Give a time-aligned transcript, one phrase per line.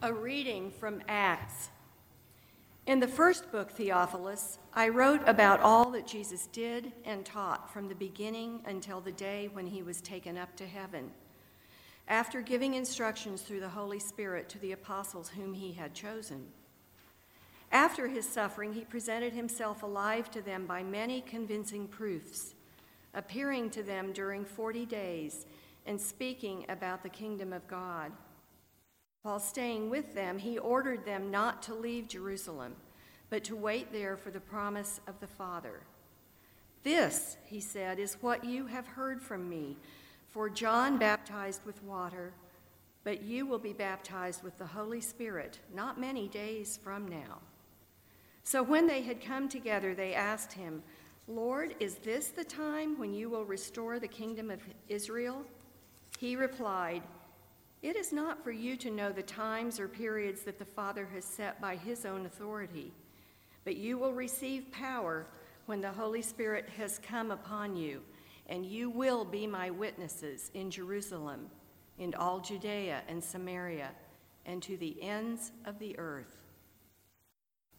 [0.00, 1.70] A reading from Acts.
[2.86, 7.88] In the first book, Theophilus, I wrote about all that Jesus did and taught from
[7.88, 11.10] the beginning until the day when he was taken up to heaven,
[12.06, 16.46] after giving instructions through the Holy Spirit to the apostles whom he had chosen.
[17.72, 22.54] After his suffering, he presented himself alive to them by many convincing proofs,
[23.14, 25.44] appearing to them during 40 days
[25.86, 28.12] and speaking about the kingdom of God.
[29.28, 32.74] While staying with them, he ordered them not to leave Jerusalem,
[33.28, 35.80] but to wait there for the promise of the Father.
[36.82, 39.76] This, he said, is what you have heard from me.
[40.28, 42.32] For John baptized with water,
[43.04, 47.40] but you will be baptized with the Holy Spirit not many days from now.
[48.44, 50.82] So when they had come together, they asked him,
[51.26, 55.44] Lord, is this the time when you will restore the kingdom of Israel?
[56.18, 57.02] He replied,
[57.80, 61.24] It is not for you to know the times or periods that the Father has
[61.24, 62.92] set by his own authority,
[63.64, 65.26] but you will receive power
[65.66, 68.02] when the Holy Spirit has come upon you,
[68.48, 71.50] and you will be my witnesses in Jerusalem,
[71.98, 73.90] in all Judea and Samaria,
[74.44, 76.36] and to the ends of the earth.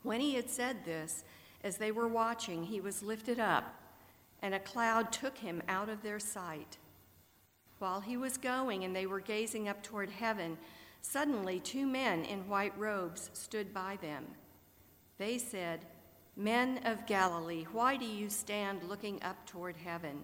[0.03, 1.25] When he had said this,
[1.63, 3.75] as they were watching, he was lifted up,
[4.41, 6.77] and a cloud took him out of their sight.
[7.79, 10.57] While he was going and they were gazing up toward heaven,
[11.01, 14.25] suddenly two men in white robes stood by them.
[15.17, 15.85] They said,
[16.35, 20.23] Men of Galilee, why do you stand looking up toward heaven?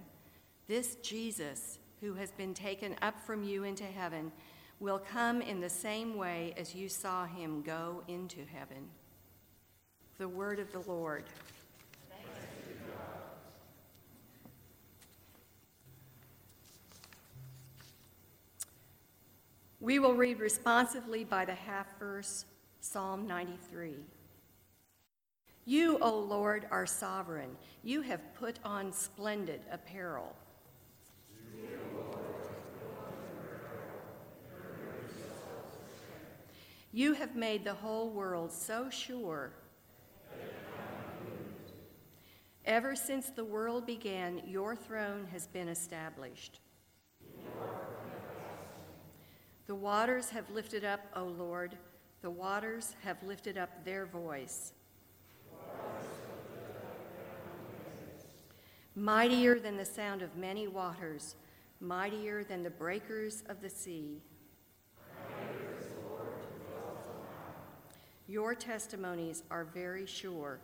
[0.66, 4.32] This Jesus, who has been taken up from you into heaven,
[4.80, 8.88] will come in the same way as you saw him go into heaven.
[10.18, 11.24] The word of the Lord.
[19.86, 22.44] We will read responsively by the half verse,
[22.80, 23.94] Psalm 93.
[25.64, 27.50] You, O Lord, are sovereign.
[27.84, 30.34] You have put on splendid apparel.
[36.92, 39.52] You have made the whole world so sure.
[42.64, 46.58] Ever since the world began, your throne has been established.
[49.66, 51.76] The waters have lifted up, O Lord,
[52.22, 54.72] the waters have lifted up their voice.
[58.94, 61.34] Mightier than the sound of many waters,
[61.80, 64.22] mightier than the breakers of the sea.
[68.28, 70.60] Your testimonies are very sure.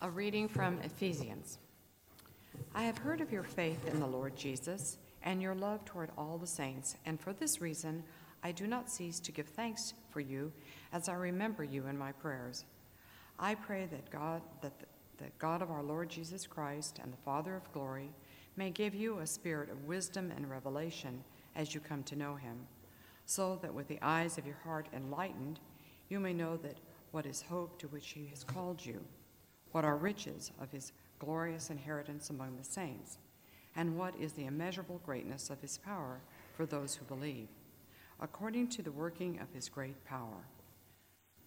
[0.00, 1.58] A reading from Ephesians.
[2.72, 6.38] I have heard of your faith in the Lord Jesus and your love toward all
[6.38, 8.04] the saints, and for this reason
[8.44, 10.52] I do not cease to give thanks for you
[10.92, 12.64] as I remember you in my prayers.
[13.40, 14.86] I pray that God that the,
[15.16, 18.10] that God of our Lord Jesus Christ and the Father of glory
[18.56, 21.24] may give you a spirit of wisdom and revelation
[21.56, 22.68] as you come to know him,
[23.26, 25.58] so that with the eyes of your heart enlightened,
[26.08, 26.78] you may know that
[27.10, 29.04] what is hope to which he has called you
[29.72, 33.18] what are riches of his glorious inheritance among the saints,
[33.76, 36.20] and what is the immeasurable greatness of his power
[36.56, 37.48] for those who believe,
[38.20, 40.46] according to the working of his great power.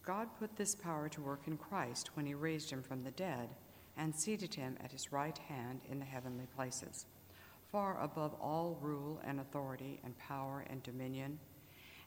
[0.06, 3.50] God put this power to work in Christ when he raised him from the dead
[3.98, 7.06] and seated him at his right hand in the heavenly places,
[7.72, 11.38] far above all rule and authority and power and dominion,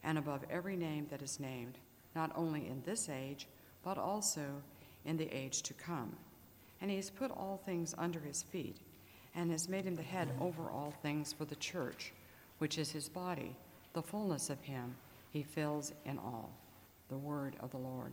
[0.02, 1.78] and above every name that is named,
[2.14, 3.46] not only in this age,
[3.82, 4.62] but also
[5.04, 6.16] in the age to come.
[6.81, 8.76] And he has put all things under his feet,
[9.34, 12.12] and has made him the head over all things for the church,
[12.59, 13.56] which is his body,
[13.93, 14.94] the fullness of him
[15.31, 16.50] he fills in all.
[17.09, 18.12] The word of the Lord.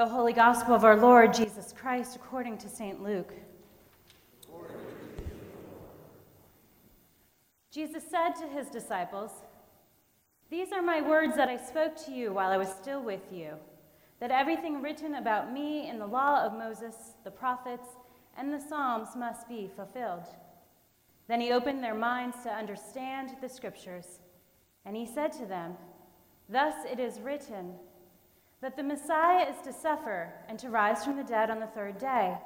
[0.00, 3.02] The Holy Gospel of our Lord Jesus Christ according to St.
[3.02, 3.34] Luke.
[7.70, 9.30] Jesus said to his disciples,
[10.48, 13.56] These are my words that I spoke to you while I was still with you,
[14.20, 17.88] that everything written about me in the law of Moses, the prophets,
[18.38, 20.24] and the Psalms must be fulfilled.
[21.28, 24.20] Then he opened their minds to understand the scriptures.
[24.86, 25.74] And he said to them,
[26.48, 27.74] Thus it is written,
[28.62, 31.98] that the Messiah is to suffer and to rise from the dead on the third
[31.98, 32.36] day,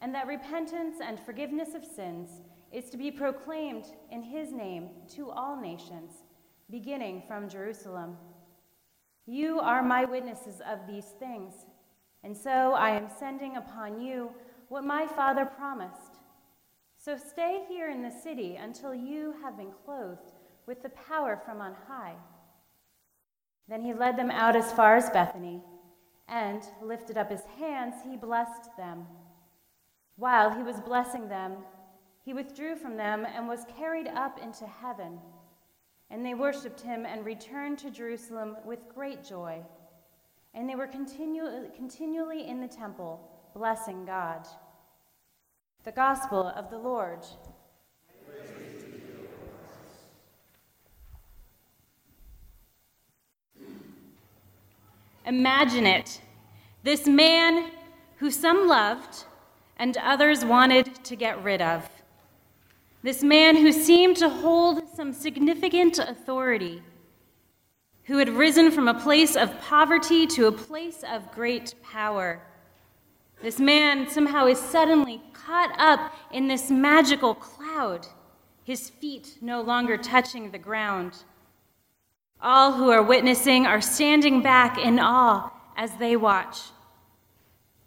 [0.00, 2.40] and that repentance and forgiveness of sins
[2.70, 6.12] is to be proclaimed in his name to all nations,
[6.70, 8.16] beginning from Jerusalem.
[9.26, 11.54] You are my witnesses of these things,
[12.24, 14.30] and so I am sending upon you
[14.68, 16.20] what my Father promised.
[16.96, 20.32] So stay here in the city until you have been clothed
[20.66, 22.14] with the power from on high.
[23.68, 25.62] Then he led them out as far as Bethany,
[26.28, 29.06] and lifted up his hands, he blessed them.
[30.16, 31.56] While he was blessing them,
[32.24, 35.18] he withdrew from them and was carried up into heaven.
[36.10, 39.62] And they worshipped him and returned to Jerusalem with great joy.
[40.54, 43.20] And they were continu- continually in the temple,
[43.54, 44.46] blessing God.
[45.84, 47.26] The Gospel of the Lord.
[55.32, 56.20] Imagine it.
[56.82, 57.70] This man
[58.18, 59.24] who some loved
[59.78, 61.88] and others wanted to get rid of.
[63.02, 66.82] This man who seemed to hold some significant authority,
[68.04, 72.42] who had risen from a place of poverty to a place of great power.
[73.40, 78.06] This man somehow is suddenly caught up in this magical cloud,
[78.64, 81.24] his feet no longer touching the ground.
[82.42, 86.58] All who are witnessing are standing back in awe as they watch.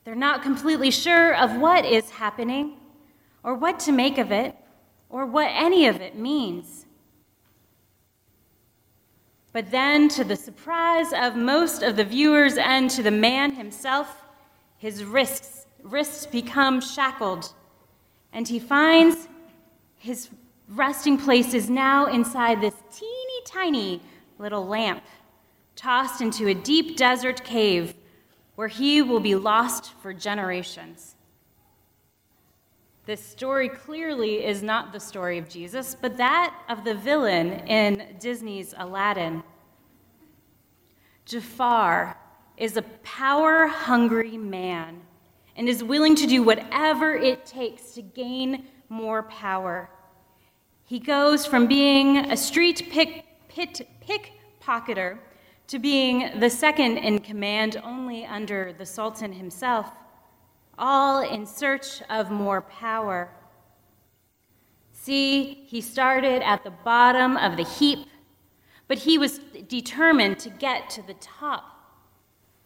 [0.05, 2.77] They're not completely sure of what is happening,
[3.43, 4.55] or what to make of it,
[5.09, 6.85] or what any of it means.
[9.51, 14.23] But then, to the surprise of most of the viewers and to the man himself,
[14.77, 17.51] his wrists, wrists become shackled,
[18.31, 19.27] and he finds
[19.97, 20.29] his
[20.69, 24.01] resting place is now inside this teeny tiny
[24.37, 25.03] little lamp,
[25.75, 27.93] tossed into a deep desert cave
[28.55, 31.15] where he will be lost for generations.
[33.05, 38.15] This story clearly is not the story of Jesus, but that of the villain in
[38.19, 39.43] Disney's Aladdin.
[41.25, 42.17] Jafar
[42.57, 45.01] is a power hungry man
[45.55, 49.89] and is willing to do whatever it takes to gain more power.
[50.83, 53.24] He goes from being a street pick,
[53.55, 55.17] pit, pickpocketer
[55.67, 59.89] to being the second in command only under the Sultan himself,
[60.77, 63.29] all in search of more power.
[64.91, 68.07] See, he started at the bottom of the heap,
[68.87, 71.63] but he was determined to get to the top.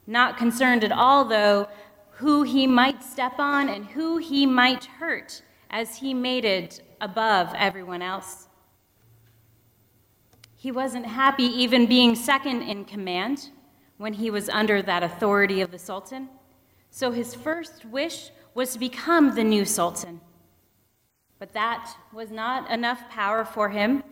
[0.07, 1.69] Not concerned at all, though,
[2.13, 8.01] who he might step on and who he might hurt as he mated above everyone
[8.01, 8.48] else.
[10.59, 13.49] He wasn't happy even being second in command
[13.95, 16.27] when he was under that authority of the Sultan.
[16.89, 20.19] So his first wish was to become the new Sultan.
[21.39, 24.03] But that was not enough power for him,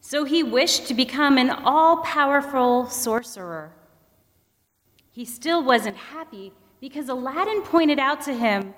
[0.00, 3.74] so he wished to become an all powerful sorcerer.
[5.10, 8.72] He still wasn't happy because Aladdin pointed out to him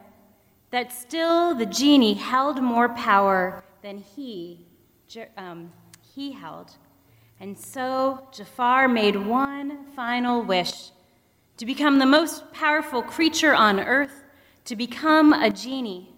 [0.72, 4.66] that still the genie held more power than he,
[5.36, 6.72] um, he held.
[7.42, 10.90] And so Jafar made one final wish
[11.56, 14.22] to become the most powerful creature on earth,
[14.66, 16.14] to become a genie.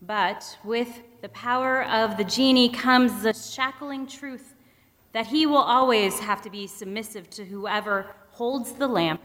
[0.00, 4.54] But with the power of the genie comes the shackling truth
[5.10, 9.22] that he will always have to be submissive to whoever holds the lamp.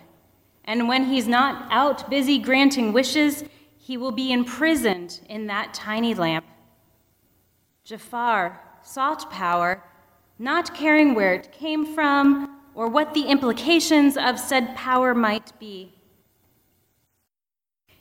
[0.65, 3.43] And when he's not out busy granting wishes,
[3.77, 6.47] he will be imprisoned in that tiny lamp.
[7.83, 9.83] Jafar sought power
[10.43, 15.93] not caring where it came from or what the implications of said power might be.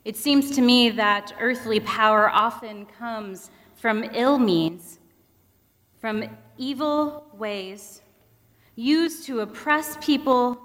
[0.05, 4.99] It seems to me that earthly power often comes from ill means,
[6.01, 6.25] from
[6.59, 8.03] evil ways,
[8.75, 10.61] used to oppress people,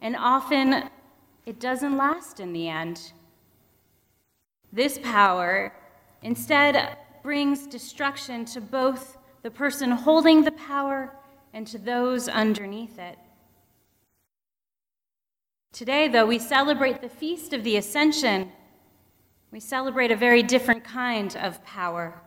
[0.00, 0.90] and often
[1.46, 3.12] it doesn't last in the end.
[4.72, 5.72] This power
[6.22, 11.12] instead brings destruction to both the person holding the power
[11.52, 13.18] and to those underneath it.
[15.72, 18.50] Today, though, we celebrate the feast of the Ascension.
[19.50, 22.20] We celebrate a very different kind of power.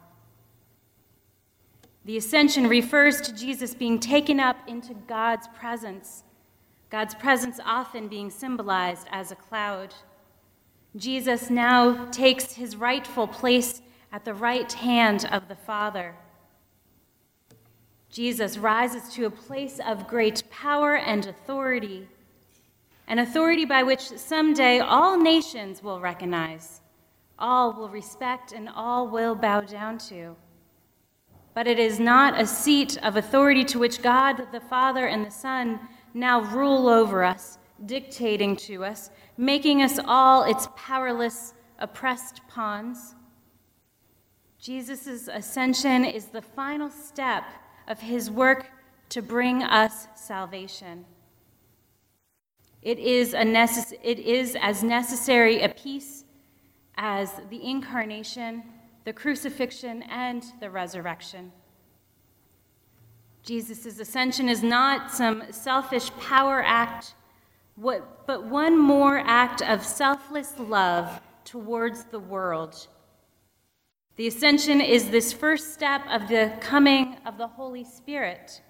[2.06, 6.24] The Ascension refers to Jesus being taken up into God's presence,
[6.90, 9.94] God's presence often being symbolized as a cloud.
[10.96, 16.16] Jesus now takes his rightful place at the right hand of the Father.
[18.14, 22.08] Jesus rises to a place of great power and authority,
[23.08, 26.82] an authority by which someday all nations will recognize,
[27.40, 30.36] all will respect, and all will bow down to.
[31.56, 35.32] But it is not a seat of authority to which God the Father and the
[35.32, 35.80] Son
[36.14, 43.16] now rule over us, dictating to us, making us all its powerless, oppressed pawns.
[44.60, 47.44] Jesus' ascension is the final step
[47.88, 48.68] of his work
[49.10, 51.06] to bring us salvation.
[52.82, 56.26] It is, a necess- it is as necessary a piece
[56.96, 58.64] as the incarnation,
[59.06, 61.52] the crucifixion, and the resurrection.
[63.44, 67.14] Jesus' ascension is not some selfish power act,
[67.78, 72.88] but one more act of selfless love towards the world
[74.16, 78.62] the ascension is this first step of the coming of the Holy Spirit.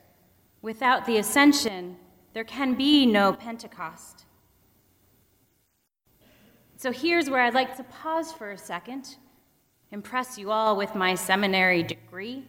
[0.62, 1.98] Without the ascension,
[2.34, 4.26] there can be no Pentecost.
[6.78, 9.18] So here's where I'd like to pause for a second,
[9.92, 12.46] impress you all with my seminary degree,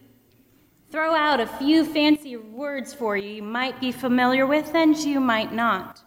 [0.89, 5.19] throw out a few fancy words for you you might be familiar with and you
[5.19, 6.01] might not.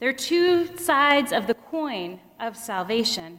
[0.00, 3.38] There are two sides of the coin of salvation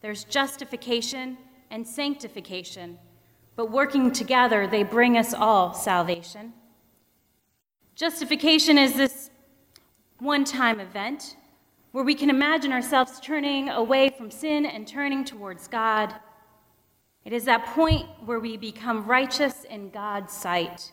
[0.00, 1.36] there's justification
[1.70, 2.98] and sanctification,
[3.56, 6.52] but working together, they bring us all salvation.
[7.94, 9.30] Justification is this
[10.18, 11.36] one time event
[11.92, 16.14] where we can imagine ourselves turning away from sin and turning towards God.
[17.24, 20.92] It is that point where we become righteous in God's sight.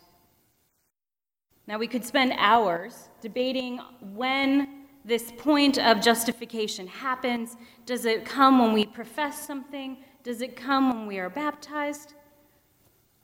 [1.67, 7.55] Now, we could spend hours debating when this point of justification happens.
[7.85, 9.97] Does it come when we profess something?
[10.25, 12.15] Does it come when we are baptized?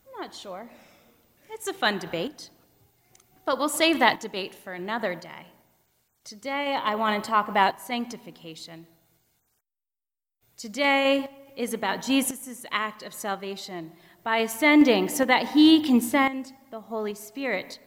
[0.05, 0.69] I'm not sure.
[1.49, 2.51] It's a fun debate,
[3.43, 5.47] but we'll save that debate for another day.
[6.23, 8.85] Today, I want to talk about sanctification.
[10.55, 11.27] Today
[11.57, 13.93] is about Jesus' act of salvation
[14.23, 17.79] by ascending so that he can send the Holy Spirit,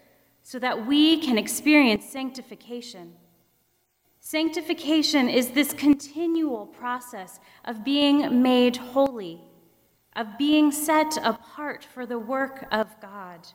[0.42, 3.12] so that we can experience sanctification.
[4.26, 9.42] Sanctification is this continual process of being made holy,
[10.16, 13.46] of being set apart for the work of God.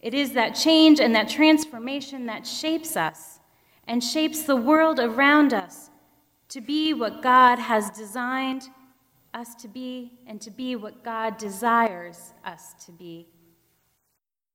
[0.00, 3.38] It is that change and that transformation that shapes us
[3.86, 5.90] and shapes the world around us
[6.48, 8.70] to be what God has designed
[9.32, 13.28] us to be and to be what God desires us to be.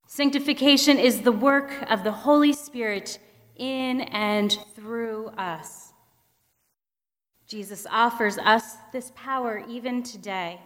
[0.08, 3.18] Sanctification is the work of the Holy Spirit
[3.56, 5.94] in and through us.
[7.48, 10.60] Jesus offers us this power even today.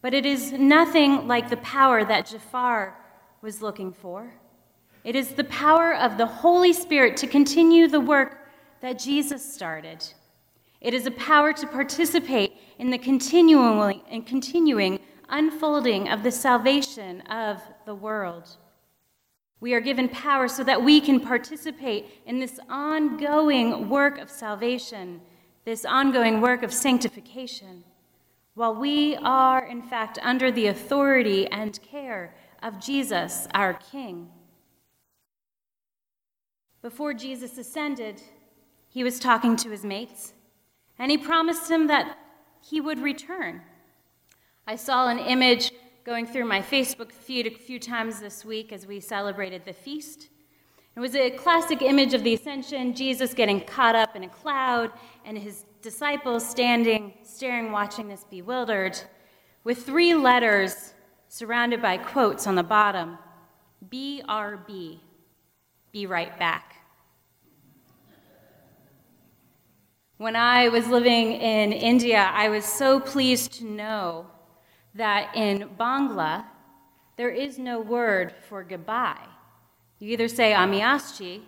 [0.00, 2.96] But it is nothing like the power that Jafar
[3.42, 4.32] was looking for.
[5.02, 8.48] It is the power of the Holy Spirit to continue the work
[8.80, 10.02] that Jesus started.
[10.80, 14.98] It is a power to participate in the continuing and continuing
[15.28, 18.56] unfolding of the salvation of the world.
[19.64, 25.22] We are given power so that we can participate in this ongoing work of salvation,
[25.64, 27.82] this ongoing work of sanctification,
[28.52, 34.28] while we are, in fact, under the authority and care of Jesus, our King.
[36.82, 38.20] Before Jesus ascended,
[38.90, 40.34] he was talking to his mates,
[40.98, 42.18] and he promised them that
[42.60, 43.62] he would return.
[44.66, 45.72] I saw an image
[46.04, 50.28] going through my Facebook feed a few times this week as we celebrated the feast.
[50.94, 54.92] It was a classic image of the ascension, Jesus getting caught up in a cloud,
[55.24, 59.00] and his disciples standing, staring, watching this bewildered,
[59.64, 60.92] with three letters
[61.28, 63.16] surrounded by quotes on the bottom
[63.88, 64.98] BRB,
[65.90, 66.74] be right back.
[70.18, 74.26] When I was living in India, I was so pleased to know
[74.94, 76.44] that in Bangla,
[77.16, 79.26] there is no word for goodbye.
[79.98, 81.42] You either say Amiaschi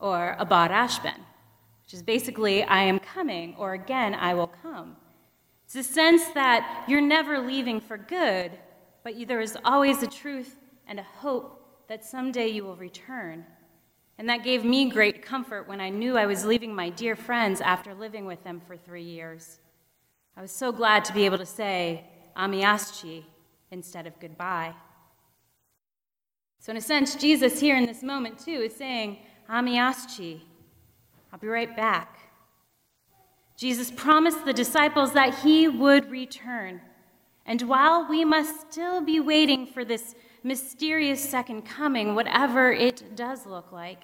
[0.00, 1.18] or abad Ashben,
[1.84, 4.96] which is basically I am coming or again I will come.
[5.66, 8.52] It's a sense that you're never leaving for good,
[9.02, 13.44] but there is always a truth and a hope that someday you will return.
[14.18, 17.60] And that gave me great comfort when I knew I was leaving my dear friends
[17.60, 19.58] after living with them for three years.
[20.36, 22.04] I was so glad to be able to say,
[22.36, 23.24] amiaschi
[23.70, 24.74] instead of goodbye.
[26.58, 29.18] So, in a sense, Jesus here in this moment, too, is saying,
[29.50, 30.40] amiaschi,
[31.32, 32.18] I'll be right back.
[33.56, 36.80] Jesus promised the disciples that he would return.
[37.46, 43.46] And while we must still be waiting for this mysterious second coming, whatever it does
[43.46, 44.02] look like,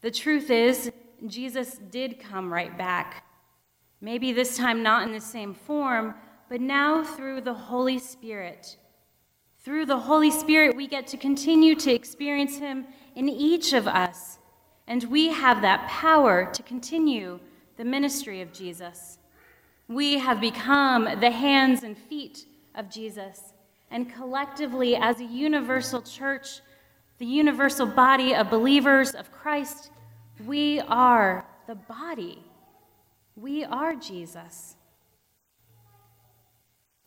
[0.00, 0.92] the truth is,
[1.26, 3.24] Jesus did come right back.
[4.00, 6.14] Maybe this time not in the same form,
[6.50, 8.76] but now through the Holy Spirit.
[9.62, 14.38] Through the Holy Spirit, we get to continue to experience Him in each of us,
[14.88, 17.38] and we have that power to continue
[17.76, 19.18] the ministry of Jesus.
[19.86, 23.54] We have become the hands and feet of Jesus,
[23.88, 26.62] and collectively, as a universal church,
[27.18, 29.92] the universal body of believers of Christ,
[30.44, 32.42] we are the body.
[33.36, 34.74] We are Jesus.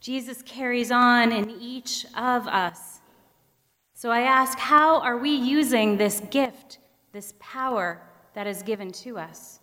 [0.04, 3.00] Jesus carries on in each of us.
[3.94, 6.80] So I ask, how are we using this gift,
[7.14, 8.02] this power
[8.34, 9.62] that is given to us?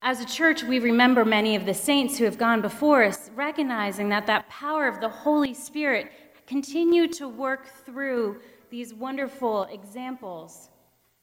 [0.00, 4.08] As a church, we remember many of the saints who have gone before us, recognizing
[4.10, 6.12] that that power of the Holy Spirit
[6.46, 8.36] continued to work through
[8.70, 10.70] these wonderful examples,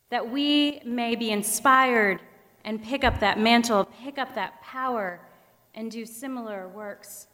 [0.09, 2.19] that we may be inspired
[2.65, 5.21] and pick up that mantle, pick up that power,
[5.77, 7.27] and do similar works.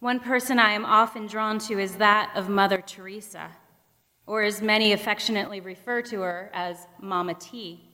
[0.00, 3.50] One person I am often drawn to is that of Mother Teresa,
[4.26, 7.90] or as many affectionately refer to her as Mama T.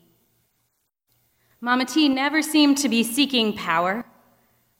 [1.61, 4.05] Mama T never seemed to be seeking power,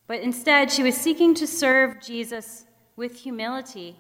[0.07, 3.97] but instead she was seeking to serve Jesus with humility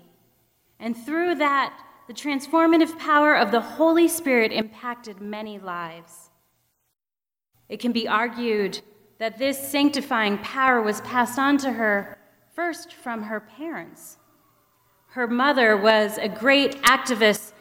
[0.80, 6.30] and through that, the transformative power of the Holy Spirit impacted many lives.
[7.68, 8.80] It can be argued
[9.20, 12.18] that this sanctifying power was passed on to her
[12.52, 14.18] first from her parents.
[15.10, 17.52] Her mother was a great activist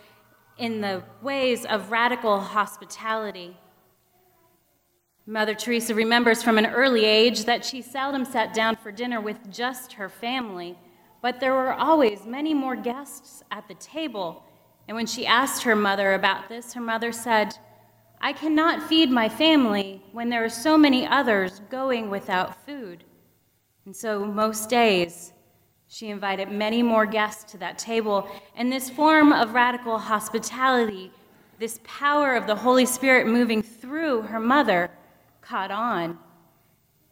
[0.58, 3.56] in the ways of radical hospitality.
[5.28, 9.52] Mother Teresa remembers from an early age that she seldom sat down for dinner with
[9.52, 10.76] just her family
[11.22, 14.44] but there were always many more guests at the table.
[14.88, 17.58] And when she asked her mother about this, her mother said,
[18.22, 23.06] I cannot feed my family when there are so many others going without food.
[23.86, 25.32] And so, most days,
[25.88, 28.30] she invited many more guests to that table.
[28.56, 31.12] And this form of radical hospitality,
[31.60, 34.92] this power of the Holy Spirit moving through her mother,
[35.42, 36.20] caught on.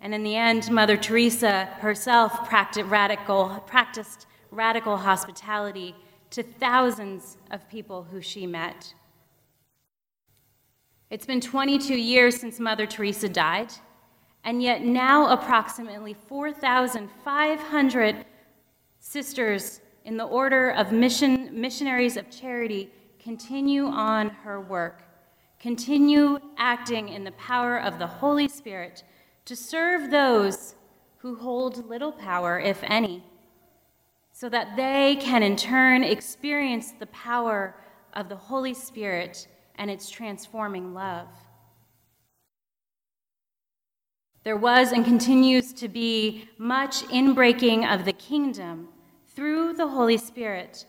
[0.02, 5.96] And in the end, Mother Teresa herself practiced radical, practiced radical hospitality
[6.30, 8.94] to thousands of people who she met.
[11.10, 13.72] It's been 22 years since Mother Teresa died,
[14.44, 18.26] and yet now approximately 4,500
[19.00, 25.04] sisters in the order of mission, missionaries of charity continue on her work,
[25.62, 29.06] continue acting in the power of the Holy Spirit
[29.46, 30.76] to serve those
[31.20, 33.24] who hold little power, if any,
[34.34, 37.76] so that they can in turn experience the power
[38.12, 41.28] of the Holy Spirit and its transforming love.
[44.44, 48.88] There was and continues to be much inbreaking of the kingdom
[49.28, 50.86] through the Holy Spirit,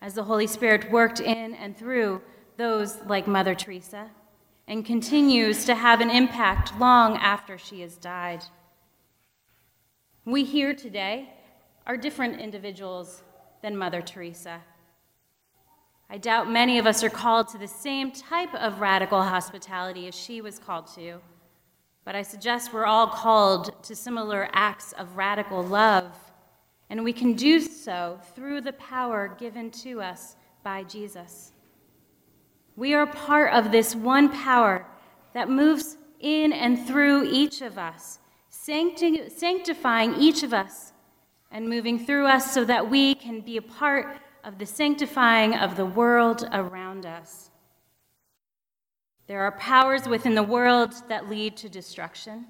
[0.00, 2.22] as the Holy Spirit worked in and through
[2.56, 4.10] those like Mother Teresa
[4.68, 8.44] and continues to have an impact long after she has died.
[10.24, 11.34] We here today
[11.86, 13.24] are different individuals
[13.62, 14.60] than Mother Teresa.
[16.12, 20.14] I doubt many of us are called to the same type of radical hospitality as
[20.16, 21.20] she was called to,
[22.04, 26.10] but I suggest we're all called to similar acts of radical love,
[26.88, 31.52] and we can do so through the power given to us by Jesus.
[32.74, 34.84] We are part of this one power
[35.32, 38.18] that moves in and through each of us,
[38.48, 40.92] sancti- sanctifying each of us
[41.52, 45.76] and moving through us so that we can be a part of the sanctifying of
[45.76, 47.50] the world around us.
[49.26, 52.46] There are powers within the world that lead to destruction.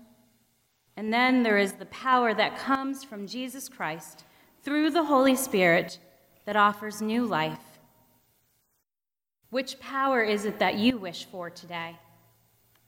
[0.97, 4.25] And then there is the power that comes from Jesus Christ
[4.63, 5.99] through the Holy Spirit
[6.45, 7.71] that offers new life
[9.51, 11.99] which power is it that you wish for today?